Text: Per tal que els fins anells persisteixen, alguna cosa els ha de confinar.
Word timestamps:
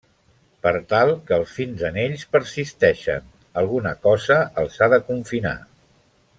Per 0.67 0.71
tal 0.93 1.11
que 1.27 1.37
els 1.41 1.51
fins 1.57 1.83
anells 1.89 2.23
persisteixen, 2.37 3.29
alguna 3.63 3.95
cosa 4.09 4.41
els 4.63 4.81
ha 4.87 4.93
de 4.95 5.03
confinar. 5.13 5.57